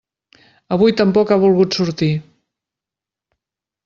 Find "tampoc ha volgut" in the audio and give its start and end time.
1.01-1.77